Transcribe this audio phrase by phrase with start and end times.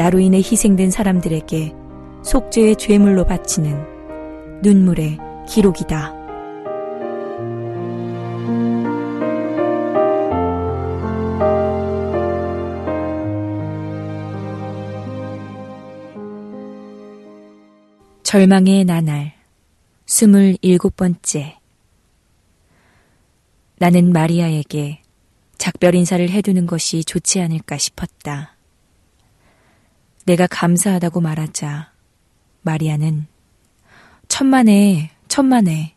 [0.00, 1.74] 나로 인해 희생된 사람들에게
[2.22, 6.14] 속죄의 죄물로 바치는 눈물의 기록이다.
[18.22, 19.34] 절망의 나날
[20.06, 21.58] 스물일곱 번째
[23.76, 25.02] 나는 마리아에게
[25.58, 28.56] 작별 인사를 해두는 것이 좋지 않을까 싶었다.
[30.30, 31.90] 내가 감사하다고 말하자
[32.62, 33.26] 마리아는
[34.28, 35.96] 천만에 천만에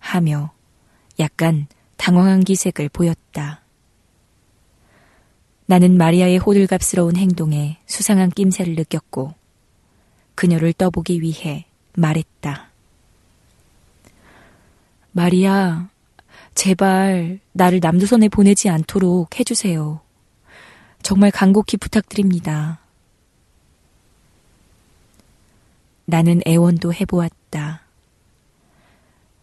[0.00, 0.50] 하며
[1.20, 3.62] 약간 당황한 기색을 보였다.
[5.66, 9.34] 나는 마리아의 호들갑스러운 행동에 수상한 낌새를 느꼈고
[10.34, 12.68] 그녀를 떠보기 위해 말했다.
[15.12, 15.88] 마리아,
[16.56, 20.00] 제발 나를 남조선에 보내지 않도록 해주세요.
[21.00, 22.80] 정말 간곡히 부탁드립니다.
[26.06, 27.80] 나는 애원도 해보았다.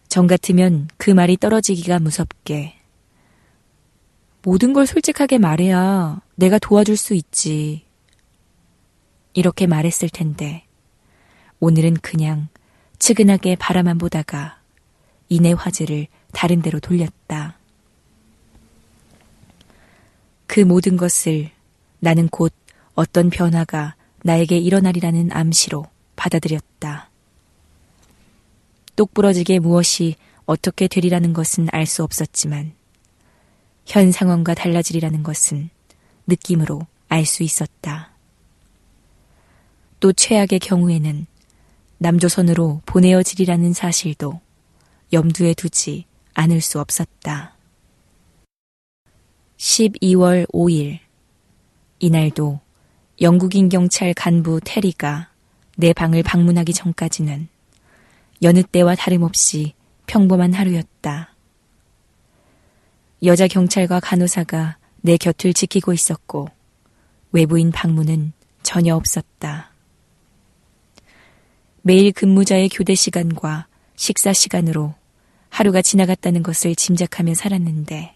[0.08, 2.78] 정 같으면 그 말이 떨어지기가 무섭게.
[4.42, 7.84] 모든 걸 솔직하게 말해야 내가 도와줄 수 있지.
[9.34, 10.66] 이렇게 말했을 텐데.
[11.60, 12.48] 오늘은 그냥
[12.98, 14.60] 측은하게 바라만 보다가
[15.28, 17.58] 이내 화제를 다른 데로 돌렸다.
[20.46, 21.50] 그 모든 것을
[22.00, 22.52] 나는 곧
[22.94, 25.86] 어떤 변화가 나에게 일어나리라는 암시로
[26.22, 27.10] 받아들였다.
[28.94, 30.14] 똑부러지게 무엇이
[30.46, 32.74] 어떻게 되리라는 것은 알 수 없었지만
[33.86, 35.70] 현 상황과 달라지리라는 것은
[36.28, 38.12] 느낌으로 알 수 있었다.
[39.98, 41.26] 또 최악의 경우에는
[41.98, 44.40] 남조선으로 보내어지리라는 사실도
[45.12, 46.04] 염두에 두지
[46.34, 47.56] 않을 수 없었다.
[49.56, 51.00] 12월 5일.
[51.98, 52.60] 이날도
[53.20, 55.31] 영국인 경찰 간부 테리가
[55.76, 57.48] 내 방을 방문하기 전까지는
[58.42, 59.74] 여느 때와 다름없이
[60.06, 61.34] 평범한 하루였다.
[63.22, 66.48] 여자 경찰과 간호사가 내 곁을 지키고 있었고
[67.30, 69.72] 외부인 방문은 전혀 없었다.
[71.82, 73.66] 매일 근무자의 교대 시간과
[73.96, 74.94] 식사 시간으로
[75.48, 78.14] 하루가 지나갔다는 것을 짐작하며 살았는데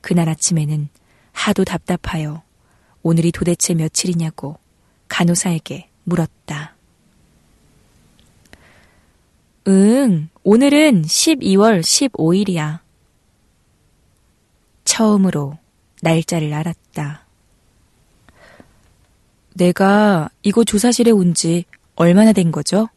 [0.00, 0.88] 그날 아침에는
[1.32, 2.42] 하도 답답하여
[3.02, 4.58] 오늘이 도대체 며칠이냐고
[5.08, 6.74] 간호사에게 물었다.
[9.68, 12.80] 응, 오늘은 12월 15일이야.
[14.84, 15.58] 처음으로
[16.02, 17.26] 날짜를 알았다.
[19.54, 21.64] 내가 이곳 조사실에 온 지
[21.96, 22.88] 얼마나 된 거죠?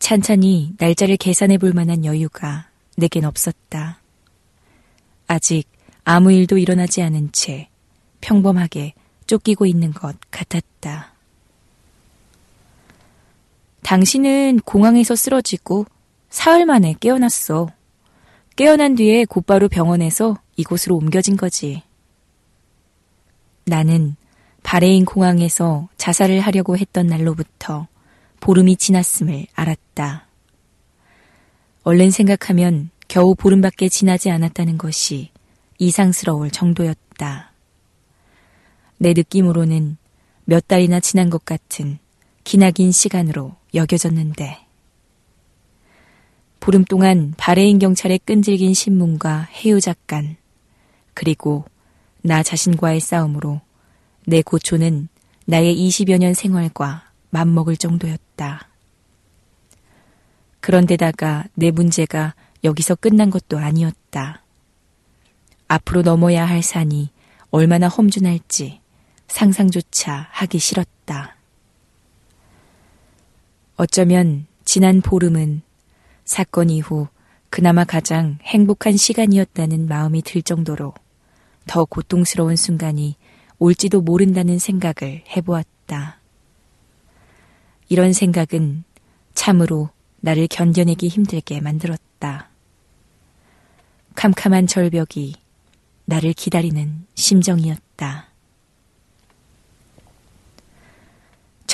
[0.00, 4.00] 찬찬히 날짜를 계산해 볼 만한 여유가 내겐 없었다.
[5.28, 5.68] 아직
[6.04, 7.68] 아무 일도 일어나지 않은 채
[8.20, 8.94] 평범하게
[9.30, 11.12] 쫓기고 있는 것 같았다.
[13.82, 15.86] 당신은 공항에서 쓰러지고
[16.28, 17.68] 사흘 만에 깨어났어.
[18.56, 21.82] 깨어난 뒤에 곧바로 병원에서 이곳으로 옮겨진 거지.
[23.64, 24.16] 나는
[24.64, 27.86] 바레인 공항에서 자살을 하려고 했던 날로부터
[28.40, 30.26] 보름이 지났음을 알았다.
[31.84, 35.30] 얼른 생각하면 겨우 보름밖에 지나지 않았다는 것이
[35.78, 37.49] 이상스러울 정도였다.
[39.02, 39.96] 내 느낌으로는
[40.44, 41.98] 몇 달이나 지난 것 같은
[42.44, 44.58] 기나긴 시간으로 여겨졌는데.
[46.60, 50.36] 보름 동안 바레인 경찰의 끈질긴 신문과 해유 작간,
[51.14, 51.64] 그리고
[52.20, 53.62] 나 자신과의 싸움으로
[54.26, 55.08] 내 고초는
[55.46, 58.68] 나의 20여 년 생활과 맞먹을 정도였다.
[60.60, 64.42] 그런데다가 내 문제가 여기서 끝난 것도 아니었다.
[65.68, 67.08] 앞으로 넘어야 할 산이
[67.50, 68.80] 얼마나 험준할지
[69.30, 71.36] 상상조차 하기 싫었다.
[73.76, 75.62] 어쩌면 지난 보름은
[76.24, 77.08] 사건 이후
[77.48, 80.94] 그나마 가장 행복한 시간이었다는 마음이 들 정도로
[81.66, 83.16] 더 고통스러운 순간이
[83.58, 86.18] 올지도 모른다는 생각을 해보았다.
[87.88, 88.84] 이런 생각은
[89.34, 89.90] 참으로
[90.20, 92.50] 나를 견뎌내기 힘들게 만들었다.
[94.14, 95.34] 캄캄한 절벽이
[96.04, 98.29] 나를 기다리는 심정이었다.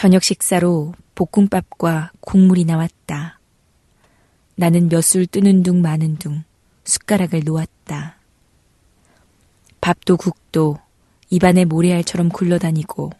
[0.06, 3.40] 저녁 식사로 볶음밥과 국물이 나왔다.
[4.54, 6.44] 나는 몇 술 뜨는 둥 마는 둥
[6.84, 8.14] 숟가락을 놓았다.
[9.80, 10.78] 밥도 국도
[11.30, 13.10] 입안에 모래알처럼 굴러다니고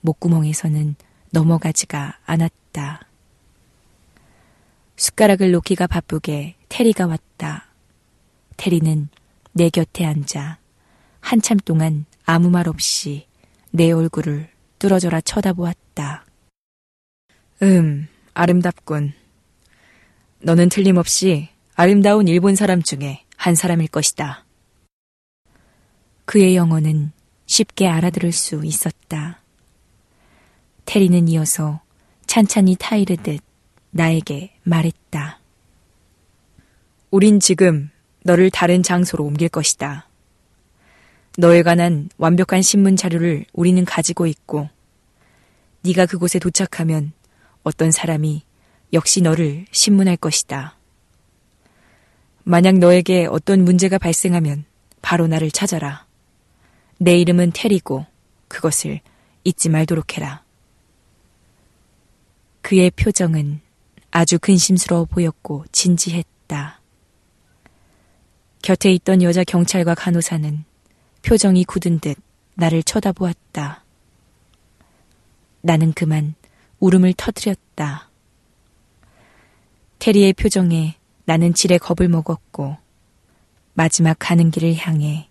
[0.00, 0.96] 목구멍에서는
[1.30, 3.02] 넘어가지가 않았다.
[4.96, 7.66] 숟가락을 놓기가 바쁘게 테리가 왔다.
[8.56, 9.08] 테리는
[9.52, 10.58] 내 곁에 앉아
[11.20, 13.28] 한참 동안 아무 말 없이
[13.70, 14.50] 내 얼굴을
[14.80, 15.87] 뚫어져라 쳐다보았다.
[17.62, 19.12] 음, 아름답군.
[20.40, 24.44] 너는 틀림없이 아름다운 일본 사람 중에 한 사람일 것이다.
[26.24, 27.12] 그의 영어는
[27.46, 29.40] 쉽게 알아들을 수 있었다.
[30.84, 31.80] 테리는 이어서
[32.26, 33.40] 찬찬히 타이르듯
[33.90, 35.40] 나에게 말했다.
[37.10, 37.90] 우린 지금
[38.22, 40.08] 너를 다른 장소로 옮길 것이다.
[41.38, 44.68] 너에 관한 완벽한 신문 자료를 우리는 가지고 있고
[45.82, 47.12] 네가 그곳에 도착하면
[47.62, 48.42] 어떤 사람이
[48.92, 50.76] 역시 너를 신문할 것이다.
[52.44, 54.64] 만약 너에게 어떤 문제가 발생하면
[55.02, 56.06] 바로 나를 찾아라.
[56.98, 58.06] 내 이름은 테리고
[58.48, 59.00] 그것을
[59.44, 60.42] 잊지 말도록 해라.
[62.62, 63.60] 그의 표정은
[64.10, 66.80] 아주 근심스러워 보였고 진지했다.
[68.62, 70.64] 곁에 있던 여자 경찰과 간호사는
[71.22, 72.16] 표정이 굳은 듯
[72.54, 73.84] 나를 쳐다보았다.
[75.68, 76.34] 나는 그만
[76.80, 78.08] 울음을 터뜨렸다.
[79.98, 80.94] 테리의 표정에
[81.26, 82.78] 나는 지레 겁을 먹었고
[83.74, 85.28] 마지막 가는 길을 향해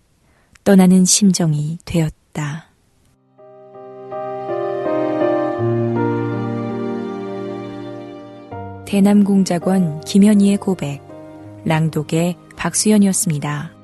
[0.62, 2.68] 떠나는 심정이 되었다.
[8.86, 11.02] 대남공작원 김현희의 고백,
[11.64, 13.77] 랑독의 박수연이었습니다.